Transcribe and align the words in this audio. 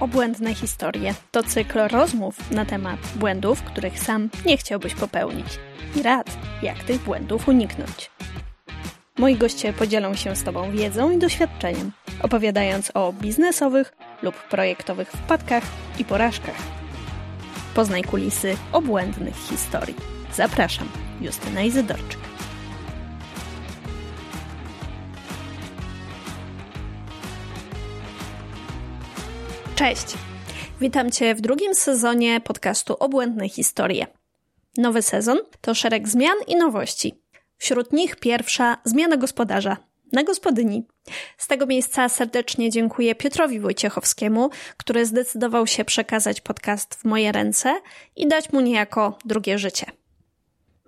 Obłędne 0.00 0.54
historie 0.54 1.14
to 1.30 1.42
cykl 1.42 1.78
rozmów 1.78 2.50
na 2.50 2.64
temat 2.64 3.00
błędów, 3.16 3.62
których 3.62 3.98
sam 3.98 4.30
nie 4.46 4.56
chciałbyś 4.56 4.94
popełnić 4.94 5.46
i 5.96 6.02
rad, 6.02 6.36
jak 6.62 6.84
tych 6.84 7.02
błędów 7.02 7.48
uniknąć. 7.48 8.10
Moi 9.18 9.36
goście 9.36 9.72
podzielą 9.72 10.14
się 10.14 10.36
z 10.36 10.44
Tobą 10.44 10.70
wiedzą 10.70 11.10
i 11.10 11.18
doświadczeniem, 11.18 11.92
opowiadając 12.22 12.90
o 12.94 13.12
biznesowych 13.12 13.96
lub 14.22 14.34
projektowych 14.34 15.12
wpadkach 15.12 15.64
i 15.98 16.04
porażkach. 16.04 16.56
Poznaj 17.74 18.02
kulisy 18.02 18.56
obłędnych 18.72 19.36
historii. 19.36 19.96
Zapraszam, 20.32 20.88
Justyna 21.20 21.62
Izydorczyk. 21.62 22.33
Cześć! 29.74 30.06
Witam 30.80 31.10
Cię 31.10 31.34
w 31.34 31.40
drugim 31.40 31.74
sezonie 31.74 32.40
podcastu 32.40 32.96
Obłędne 33.00 33.48
Historie. 33.48 34.06
Nowy 34.76 35.02
sezon 35.02 35.38
to 35.60 35.74
szereg 35.74 36.08
zmian 36.08 36.36
i 36.46 36.56
nowości. 36.56 37.14
Wśród 37.56 37.92
nich 37.92 38.16
pierwsza 38.16 38.76
zmiana 38.84 39.16
gospodarza 39.16 39.76
na 40.12 40.22
gospodyni. 40.22 40.86
Z 41.38 41.46
tego 41.46 41.66
miejsca 41.66 42.08
serdecznie 42.08 42.70
dziękuję 42.70 43.14
Piotrowi 43.14 43.60
Wojciechowskiemu, 43.60 44.50
który 44.76 45.06
zdecydował 45.06 45.66
się 45.66 45.84
przekazać 45.84 46.40
podcast 46.40 46.94
w 46.94 47.04
moje 47.04 47.32
ręce 47.32 47.80
i 48.16 48.28
dać 48.28 48.52
mu 48.52 48.60
niejako 48.60 49.18
drugie 49.24 49.58
życie. 49.58 49.86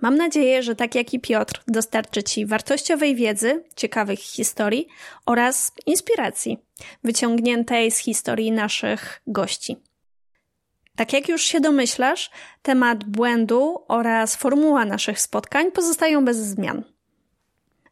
Mam 0.06 0.16
nadzieję, 0.16 0.62
że 0.62 0.76
tak 0.76 0.94
jak 0.94 1.14
i 1.14 1.20
Piotr 1.20 1.62
dostarczy 1.68 2.22
Ci 2.22 2.46
wartościowej 2.46 3.14
wiedzy, 3.14 3.64
ciekawych 3.76 4.18
historii 4.18 4.86
oraz 5.26 5.72
inspiracji 5.86 6.58
wyciągniętej 7.04 7.90
z 7.90 7.98
historii 7.98 8.52
naszych 8.52 9.22
gości. 9.26 9.76
Tak 10.96 11.12
jak 11.12 11.28
już 11.28 11.42
się 11.42 11.60
domyślasz, 11.60 12.30
temat 12.62 13.04
błędu 13.04 13.84
oraz 13.88 14.36
formuła 14.36 14.84
naszych 14.84 15.20
spotkań 15.20 15.72
pozostają 15.72 16.24
bez 16.24 16.36
zmian. 16.36 16.84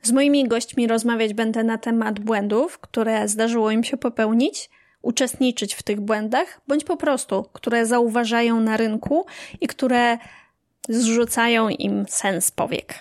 Z 0.03 0.13
moimi 0.13 0.49
gośćmi 0.49 0.87
rozmawiać 0.87 1.35
będę 1.35 1.65
na 1.65 1.79
temat 1.79 2.21
błędów, 2.21 2.79
które 2.79 3.29
zdarzyło 3.29 3.71
im 3.71 3.85
się 3.85 3.97
popełnić, 3.97 4.71
uczestniczyć 5.03 5.75
w 5.75 5.83
tych 5.83 6.01
błędach, 6.01 6.61
bądź 6.69 6.85
po 6.85 6.97
prostu, 6.97 7.45
które 7.53 7.87
zauważają 7.87 8.61
na 8.61 8.77
rynku 8.77 9.27
i 9.61 9.67
które 9.67 10.19
zrzucają 10.89 11.69
im 11.69 12.05
sens 12.09 12.51
powiek. 12.51 12.95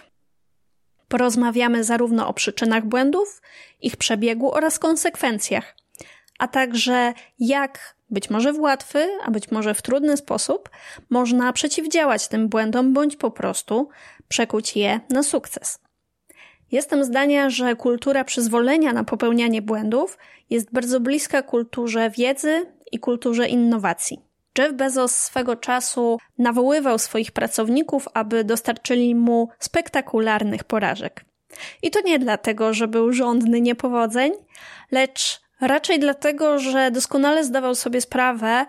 Porozmawiamy 1.07 1.83
zarówno 1.83 2.27
o 2.27 2.33
przyczynach 2.33 2.85
błędów, 2.85 3.41
ich 3.81 3.97
przebiegu 3.97 4.51
oraz 4.51 4.79
konsekwencjach, 4.79 5.75
a 6.39 6.47
także 6.47 7.13
jak 7.39 7.95
być 8.09 8.29
może 8.29 8.53
w 8.53 8.59
łatwy, 8.59 9.07
a 9.23 9.31
być 9.31 9.51
może 9.51 9.73
w 9.73 9.81
trudny 9.81 10.17
sposób 10.17 10.69
można 11.09 11.53
przeciwdziałać 11.53 12.27
tym 12.27 12.49
błędom 12.49 12.93
bądź 12.93 13.15
po 13.15 13.31
prostu 13.31 13.89
przekuć 14.27 14.75
je 14.75 14.99
na 15.09 15.23
sukces. 15.23 15.79
Jestem 16.71 17.05
zdania, 17.05 17.49
że 17.49 17.75
kultura 17.75 18.23
przyzwolenia 18.23 18.93
na 18.93 19.03
popełnianie 19.03 19.61
błędów 19.61 20.17
jest 20.49 20.71
bardzo 20.71 20.99
bliska 20.99 21.41
kulturze 21.41 22.09
wiedzy 22.09 22.65
i 22.91 22.99
kulturze 22.99 23.47
innowacji. 23.47 24.32
Jeff 24.57 24.73
Bezos 24.73 25.15
swego 25.15 25.55
czasu 25.55 26.17
nawoływał 26.37 26.99
swoich 26.99 27.31
pracowników, 27.31 28.07
aby 28.13 28.43
dostarczyli 28.43 29.15
mu 29.15 29.49
spektakularnych 29.59 30.63
porażek. 30.63 31.25
I 31.81 31.91
to 31.91 32.01
nie 32.01 32.19
dlatego, 32.19 32.73
że 32.73 32.87
był 32.87 33.13
żądny 33.13 33.61
niepowodzeń, 33.61 34.31
lecz 34.91 35.41
raczej 35.61 35.99
dlatego, 35.99 36.59
że 36.59 36.91
doskonale 36.91 37.43
zdawał 37.43 37.75
sobie 37.75 38.01
sprawę, 38.01 38.65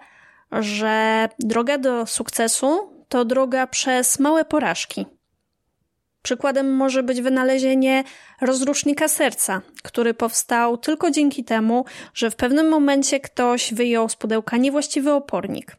że 0.53 1.29
droga 1.39 1.79
do 1.79 2.07
sukcesu 2.07 2.91
to 3.09 3.25
droga 3.25 3.67
przez 3.67 4.19
małe 4.19 4.45
porażki. 4.45 5.07
Przykładem 6.25 6.77
może 6.77 7.03
być 7.03 7.21
wynalezienie 7.21 8.05
rozrusznika 8.41 9.09
serca, 9.09 9.63
który 9.83 10.15
powstał 10.15 10.79
tylko 10.79 11.11
dzięki 11.11 11.45
temu, 11.45 11.85
że 12.15 12.31
w 12.31 12.37
pewnym 12.37 12.69
momencie 12.69 13.21
ktoś 13.21 13.75
wyjął 13.75 14.09
z 14.09 14.17
pudełka 14.17 14.57
niewłaściwy 14.57 15.13
opornik. 15.13 15.77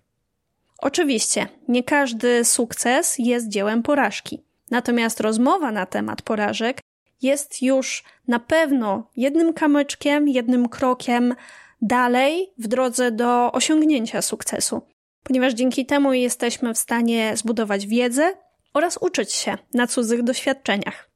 Oczywiście, 0.77 1.47
nie 1.67 1.83
każdy 1.83 2.45
sukces 2.45 3.15
jest 3.19 3.47
dziełem 3.47 3.83
porażki. 3.83 4.41
Natomiast 4.71 5.19
rozmowa 5.19 5.71
na 5.71 5.85
temat 5.85 6.21
porażek 6.21 6.81
jest 7.21 7.61
już 7.61 8.03
na 8.27 8.39
pewno 8.39 9.09
jednym 9.17 9.53
kamyczkiem, 9.53 10.27
jednym 10.27 10.69
krokiem 10.69 11.35
dalej 11.81 12.53
w 12.57 12.67
drodze 12.67 13.11
do 13.11 13.51
osiągnięcia 13.51 14.21
sukcesu, 14.21 14.81
ponieważ 15.23 15.53
dzięki 15.53 15.85
temu 15.85 16.13
jesteśmy 16.13 16.73
w 16.73 16.77
stanie 16.77 17.37
zbudować 17.37 17.87
wiedzę 17.87 18.44
oraz 18.75 18.97
uczyć 19.01 19.33
się 19.33 19.57
na 19.73 19.87
cudzych 19.87 20.23
doświadczeniach. 20.23 21.09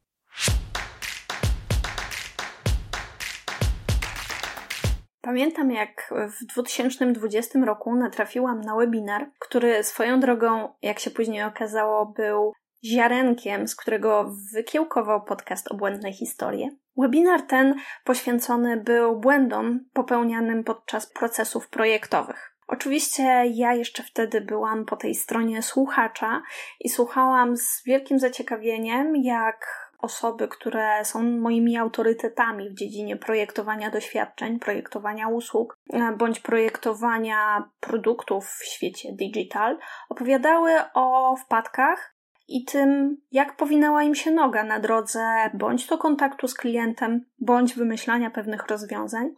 Pamiętam, 5.22 5.72
jak 5.72 6.14
w 6.42 6.46
2020 6.46 7.60
roku 7.60 7.96
natrafiłam 7.96 8.62
na 8.62 8.76
webinar, 8.76 9.32
który 9.40 9.84
swoją 9.84 10.20
drogą, 10.20 10.74
jak 10.82 11.00
się 11.00 11.12
później 11.12 11.44
okazało, 11.44 12.06
był 12.06 12.54
ziarenkiem, 12.86 13.68
z 13.68 13.76
którego 13.76 14.32
wykiełkował 14.54 15.24
podcast 15.24 15.72
Obłędne 15.72 16.14
Historie. 16.14 16.70
Webinar 16.98 17.42
ten 17.42 17.76
poświęcony 18.04 18.78
był 18.78 19.20
błędom 19.20 19.80
popełnianym 19.94 20.64
podczas 20.64 21.14
procesów 21.14 21.70
projektowych. 21.70 22.59
Oczywiście 22.72 23.24
ja 23.54 23.74
jeszcze 23.74 24.04
wtedy 24.04 24.42
byłam 24.42 24.86
po 24.86 24.96
tej 24.96 25.16
stronie 25.16 25.62
słuchacza 25.62 26.42
i 26.80 26.90
słuchałam 26.90 27.58
z 27.58 27.84
wielkim 27.86 28.20
zaciekawieniem, 28.20 29.16
jak 29.16 29.90
osoby, 30.00 30.48
które 30.48 31.06
są 31.06 31.24
moimi 31.24 31.78
autorytetami 31.78 32.70
w 32.70 32.74
dziedzinie 32.74 33.18
projektowania 33.18 33.90
doświadczeń, 33.90 34.60
projektowania 34.60 35.28
usług 35.28 35.78
e, 35.94 36.12
bądź 36.18 36.40
projektowania 36.40 37.70
produktów 37.80 38.48
w 38.48 38.66
świecie 38.66 39.10
digital, 39.14 39.78
opowiadały 40.10 40.72
o 40.94 41.36
wpadkach 41.36 42.16
i 42.48 42.66
tym, 42.66 43.18
jak 43.32 43.56
powinęła 43.56 44.04
im 44.04 44.16
się 44.16 44.32
noga 44.32 44.64
na 44.64 44.80
drodze 44.80 45.50
bądź 45.54 45.88
to 45.88 45.98
kontaktu 45.98 46.48
z 46.48 46.54
klientem, 46.54 47.26
bądź 47.40 47.74
wymyślania 47.74 48.30
pewnych 48.30 48.68
rozwiązań. 48.68 49.30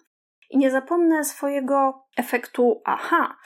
I 0.51 0.57
nie 0.57 0.72
zapomnę 0.72 1.23
swojego 1.23 2.06
efektu 2.17 2.81
aha, 2.85 3.38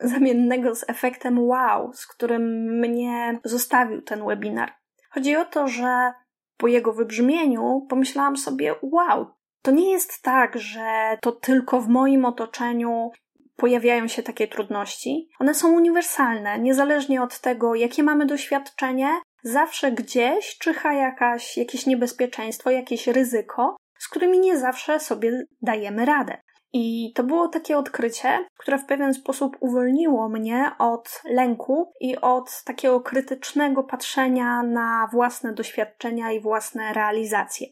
zamiennego 0.00 0.74
z 0.74 0.84
efektem 0.88 1.38
wow, 1.38 1.92
z 1.92 2.06
którym 2.06 2.42
mnie 2.80 3.40
zostawił 3.44 4.02
ten 4.02 4.26
webinar. 4.26 4.72
Chodzi 5.10 5.36
o 5.36 5.44
to, 5.44 5.68
że 5.68 6.12
po 6.56 6.68
jego 6.68 6.92
wybrzmieniu 6.92 7.86
pomyślałam 7.88 8.36
sobie, 8.36 8.74
wow, 8.82 9.26
to 9.62 9.70
nie 9.70 9.90
jest 9.90 10.22
tak, 10.22 10.58
że 10.58 11.18
to 11.20 11.32
tylko 11.32 11.80
w 11.80 11.88
moim 11.88 12.24
otoczeniu 12.24 13.10
pojawiają 13.56 14.08
się 14.08 14.22
takie 14.22 14.48
trudności. 14.48 15.28
One 15.38 15.54
są 15.54 15.72
uniwersalne, 15.72 16.58
niezależnie 16.58 17.22
od 17.22 17.40
tego, 17.40 17.74
jakie 17.74 18.02
mamy 18.02 18.26
doświadczenie, 18.26 19.08
zawsze 19.42 19.92
gdzieś 19.92 20.58
czyha 20.58 20.92
jakaś, 20.92 21.56
jakieś 21.56 21.86
niebezpieczeństwo, 21.86 22.70
jakieś 22.70 23.06
ryzyko, 23.06 23.76
z 23.98 24.08
którymi 24.08 24.40
nie 24.40 24.58
zawsze 24.58 25.00
sobie 25.00 25.46
dajemy 25.62 26.04
radę. 26.04 26.36
I 26.72 27.12
to 27.14 27.22
było 27.22 27.48
takie 27.48 27.78
odkrycie, 27.78 28.46
które 28.58 28.78
w 28.78 28.86
pewien 28.86 29.14
sposób 29.14 29.56
uwolniło 29.60 30.28
mnie 30.28 30.70
od 30.78 31.22
lęku 31.24 31.92
i 32.00 32.16
od 32.16 32.62
takiego 32.64 33.00
krytycznego 33.00 33.84
patrzenia 33.84 34.62
na 34.62 35.08
własne 35.12 35.52
doświadczenia 35.52 36.32
i 36.32 36.40
własne 36.40 36.92
realizacje. 36.92 37.66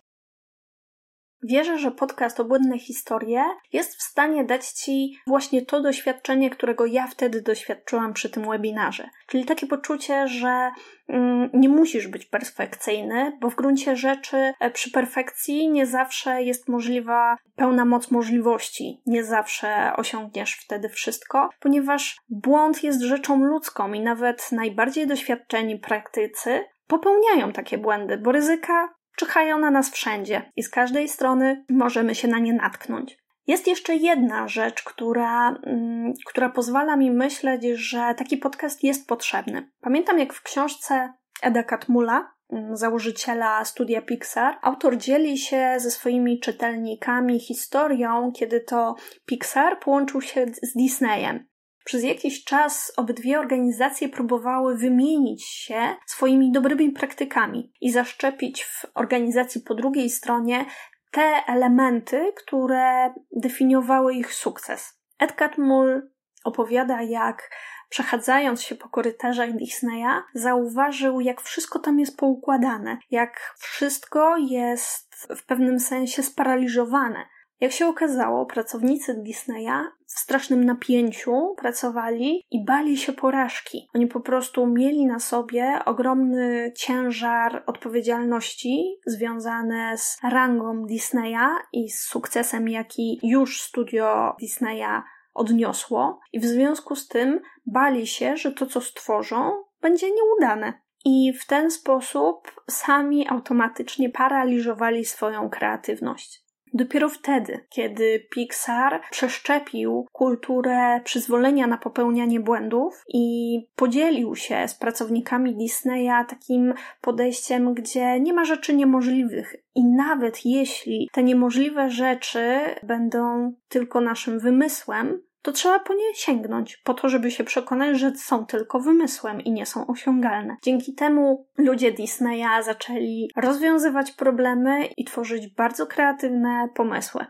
Wierzę, 1.43 1.79
że 1.79 1.91
podcast 1.91 2.41
Obłędne 2.41 2.79
Historie 2.79 3.45
jest 3.73 3.97
w 3.97 4.03
stanie 4.03 4.45
dać 4.45 4.67
Ci 4.67 5.19
właśnie 5.27 5.67
to 5.67 5.81
doświadczenie, 5.81 6.51
którego 6.51 6.87
ja 6.87 7.07
wtedy 7.07 7.43
doświadczyłam 7.43 8.13
przy 8.13 8.31
tym 8.31 8.51
webinarze. 8.51 9.09
Czyli 9.27 9.45
takie 9.45 9.67
poczucie, 9.67 10.29
że 10.29 10.71
mm, 11.09 11.51
nie 11.55 11.69
musisz 11.69 12.09
być 12.09 12.27
perfekcyjny, 12.27 13.39
bo 13.41 13.51
w 13.51 13.55
gruncie 13.55 13.97
rzeczy 13.97 14.53
e, 14.61 14.71
przy 14.71 14.91
perfekcji 14.91 15.71
nie 15.71 15.87
zawsze 15.87 16.43
jest 16.43 16.69
możliwa 16.69 17.37
pełna 17.57 17.85
moc 17.85 18.11
możliwości. 18.11 19.03
Nie 19.07 19.25
zawsze 19.25 19.93
osiągniesz 19.97 20.55
wtedy 20.55 20.89
wszystko, 20.89 21.49
ponieważ 21.61 22.21
błąd 22.29 22.85
jest 22.85 23.01
rzeczą 23.01 23.45
ludzką 23.45 23.93
i 23.93 24.01
nawet 24.01 24.53
najbardziej 24.53 25.07
doświadczeni 25.07 25.79
praktycy 25.79 26.65
popełniają 26.87 27.53
takie 27.53 27.79
błędy, 27.79 28.19
bo 28.19 28.33
ryzyka 28.33 28.89
czyhają 29.17 29.59
na 29.59 29.71
nas 29.71 29.91
wszędzie 29.91 30.53
i 30.57 30.63
z 30.63 30.71
każdej 30.71 31.09
strony 31.09 31.65
możemy 31.71 32.15
się 32.15 32.29
na 32.29 32.39
nie 32.39 32.53
natknąć. 32.53 33.23
Jest 33.47 33.67
jeszcze 33.67 33.97
jedna 33.97 34.49
rzecz, 34.49 34.83
która, 34.83 35.51
mm, 35.51 36.13
która 36.27 36.49
pozwala 36.49 36.97
mi 36.97 37.11
myśleć, 37.11 37.65
że 37.65 38.15
taki 38.17 38.37
podcast 38.37 38.85
jest 38.85 39.09
potrzebny. 39.09 39.71
Pamiętam, 39.81 40.19
jak 40.19 40.33
w 40.33 40.43
książce 40.43 41.13
Eda 41.43 41.63
Katmula 41.63 42.33
mm, 42.53 42.77
założyciela 42.77 43.65
studia 43.65 44.03
Pixar, 44.03 44.59
autor 44.63 44.97
dzieli 44.97 45.39
się 45.39 45.75
ze 45.77 45.91
swoimi 45.91 46.41
czytelnikami 46.41 47.41
historią, 47.41 48.33
kiedy 48.37 48.61
to 48.61 48.95
Pixar 49.27 49.81
połączył 49.81 50.21
się 50.21 50.47
z 50.63 50.73
Disneyem. 50.77 51.52
Przez 51.85 52.05
jakiś 52.05 52.45
czas 52.45 52.93
obydwie 52.97 53.41
organizacje 53.41 54.09
próbowały 54.09 54.77
wymienić 54.77 55.47
się 55.47 55.97
swoimi 56.07 56.53
dobrymi 56.53 56.91
praktykami 56.91 57.73
i 57.81 57.93
zaszczepić 57.93 58.65
w 58.65 58.87
organizacji 58.95 59.61
po 59.61 59.75
drugiej 59.75 60.11
stronie 60.11 60.67
te 61.11 61.43
elementy, 61.47 62.33
które 62.37 63.15
definiowały 63.33 64.15
ich 64.15 64.35
sukces. 64.35 64.99
Ed 65.19 65.33
Catmull 65.33 66.11
opowiada, 66.45 67.03
jak 67.03 67.51
przechadzając 67.89 68.63
się 68.63 68.75
po 68.75 68.89
korytarzach 68.89 69.53
Disneya, 69.53 70.23
zauważył, 70.35 71.21
jak 71.21 71.41
wszystko 71.41 71.79
tam 71.79 72.01
jest 72.01 72.17
poukładane, 72.17 72.99
jak 73.11 73.55
wszystko 73.59 74.37
jest 74.37 75.15
w 75.37 75.47
pewnym 75.47 75.81
sensie 75.81 76.23
sparaliżowane. 76.23 77.27
Jak 77.63 77.73
się 77.73 77.87
okazało, 77.87 78.47
pracownicy 78.47 79.15
Disneya 79.15 79.91
w 80.07 80.21
strasznym 80.21 80.65
napięciu 80.65 81.55
pracowali 81.59 82.45
i 82.51 82.65
bali 82.65 82.97
się 82.97 83.13
porażki. 83.13 83.89
Oni 83.95 84.07
po 84.07 84.21
prostu 84.21 84.67
mieli 84.67 85.07
na 85.07 85.19
sobie 85.19 85.79
ogromny 85.85 86.73
ciężar 86.77 87.63
odpowiedzialności 87.67 89.01
związane 89.07 89.99
z 89.99 90.19
rangą 90.23 90.87
Disneya 90.87 91.49
i 91.73 91.91
z 91.91 92.01
sukcesem, 92.01 92.69
jaki 92.69 93.21
już 93.23 93.63
studio 93.63 94.37
Disneya 94.41 95.03
odniosło, 95.35 96.21
i 96.33 96.41
w 96.41 96.45
związku 96.45 96.97
z 96.97 97.09
tym 97.09 97.41
bali 97.67 98.07
się, 98.07 98.37
że 98.37 98.53
to, 98.53 98.67
co 98.67 98.81
stworzą, 98.81 99.51
będzie 99.81 100.07
nieudane. 100.11 100.73
I 101.05 101.33
w 101.33 101.47
ten 101.47 101.71
sposób 101.71 102.63
sami 102.71 103.29
automatycznie 103.29 104.11
paraliżowali 104.11 105.05
swoją 105.05 105.51
kreatywność. 105.51 106.43
Dopiero 106.75 107.09
wtedy, 107.09 107.67
kiedy 107.69 108.27
Pixar 108.31 109.01
przeszczepił 109.11 110.07
kulturę 110.13 111.01
przyzwolenia 111.05 111.67
na 111.67 111.79
popełnianie 111.79 112.41
błędów 112.41 113.05
i 113.09 113.59
podzielił 113.77 114.37
się 114.37 114.69
z 114.69 114.75
pracownikami 114.75 115.57
Disneya 115.57 116.27
takim 116.29 116.75
podejściem, 117.01 117.75
gdzie 117.75 118.21
nie 118.21 118.33
ma 118.33 118.45
rzeczy 118.45 118.75
niemożliwych. 118.75 119.57
I 119.75 119.85
nawet 119.85 120.47
jeśli 120.47 121.09
te 121.13 121.23
niemożliwe 121.23 121.91
rzeczy 121.91 122.61
będą 122.83 123.53
tylko 123.69 124.01
naszym 124.01 124.39
wymysłem, 124.39 125.23
to 125.43 125.53
trzeba 125.53 125.79
po 125.79 125.95
nie 125.95 126.15
sięgnąć, 126.15 126.77
po 126.77 126.95
to, 126.95 127.09
żeby 127.09 127.31
się 127.31 127.45
przekonać, 127.45 127.99
że 127.99 128.15
są 128.15 128.47
tylko 128.47 128.81
wymysłem 128.81 129.41
i 129.41 129.53
nie 129.53 129.67
są 129.67 129.87
osiągalne. 129.87 130.57
Dzięki 130.63 130.95
temu 130.95 131.47
ludzie 131.59 131.93
Disneya 131.93 132.63
zaczęli 132.65 133.31
rozwiązywać 133.37 134.11
problemy 134.11 134.87
i 134.97 135.05
tworzyć 135.05 135.55
bardzo 135.55 135.87
kreatywne 135.87 136.69
pomysły. 136.75 137.27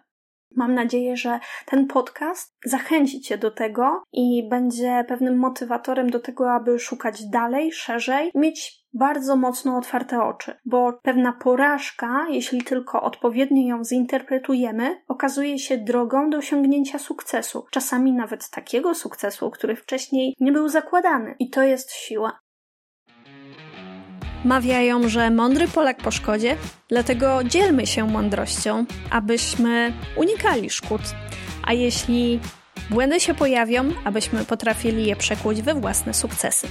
Mam 0.56 0.75
nadzieję, 0.75 1.16
że 1.16 1.40
ten 1.66 1.87
podcast 1.87 2.56
zachęci 2.64 3.20
Cię 3.20 3.38
do 3.38 3.50
tego 3.50 4.02
i 4.12 4.49
będzie 4.49 5.04
pewnym 5.08 5.38
motywatorem 5.38 6.10
do 6.10 6.20
tego, 6.20 6.52
aby 6.52 6.78
szukać 6.78 7.26
dalej, 7.26 7.72
szerzej, 7.72 8.31
mieć 8.34 8.82
bardzo 8.94 9.37
mocno 9.37 9.76
otwarte 9.76 10.22
oczy, 10.22 10.54
bo 10.64 10.93
pewna 11.02 11.32
porażka, 11.32 12.26
jeśli 12.31 12.62
tylko 12.62 13.02
odpowiednio 13.02 13.69
ją 13.69 13.84
zinterpretujemy, 13.84 15.02
okazuje 15.08 15.58
się 15.58 15.78
drogą 15.78 16.31
do 16.31 16.38
osiągnięcia 16.38 16.99
sukcesu. 16.99 17.66
Czasami 17.70 18.12
nawet 18.12 18.50
takiego 18.50 18.94
sukcesu, 18.94 19.50
który 19.50 19.76
wcześniej 19.76 20.34
nie 20.40 20.52
był 20.52 20.69
zakładany. 20.69 21.34
I 21.38 21.50
to 21.50 21.62
jest 21.62 21.93
siła. 21.93 22.41
Mawiają, 24.44 25.08
że 25.08 25.30
mądry 25.30 25.68
Polak 25.68 25.96
po 25.96 26.10
szkodzie, 26.10 26.56
dlatego 26.88 27.44
dzielmy 27.44 27.86
się 27.86 28.06
mądrością, 28.06 28.84
abyśmy 29.10 29.92
unikali 30.16 30.70
szkód. 30.70 31.00
A 31.64 31.72
jeśli 31.72 32.40
błędy 32.90 33.20
się 33.20 33.34
pojawią, 33.34 33.84
abyśmy 34.04 34.44
potrafili 34.44 35.06
je 35.06 35.16
przekłuć 35.16 35.62
we 35.62 35.74
własne 35.74 36.14
sukcesy. 36.14 36.68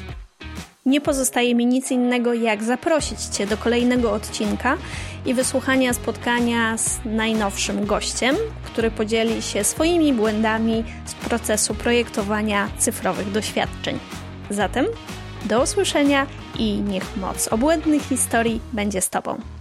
Nie 0.85 1.01
pozostaje 1.01 1.55
mi 1.55 1.65
nic 1.65 1.91
innego, 1.91 2.33
jak 2.33 2.63
zaprosić 2.63 3.19
Cię 3.19 3.47
do 3.47 3.57
kolejnego 3.57 4.11
odcinka 4.11 4.77
i 5.25 5.33
wysłuchania 5.33 5.93
spotkania 5.93 6.77
z 6.77 6.99
najnowszym 7.05 7.85
gościem, 7.85 8.35
który 8.63 8.91
podzieli 8.91 9.41
się 9.41 9.63
swoimi 9.63 10.13
błędami 10.13 10.83
z 11.05 11.13
procesu 11.13 11.75
projektowania 11.75 12.67
cyfrowych 12.77 13.31
doświadczeń. 13.31 13.99
Zatem 14.49 14.85
do 15.45 15.61
usłyszenia 15.63 16.27
i 16.59 16.81
niech 16.81 17.17
moc 17.17 17.47
obłędnych 17.47 18.01
historii 18.01 18.61
będzie 18.73 19.01
z 19.01 19.09
Tobą. 19.09 19.60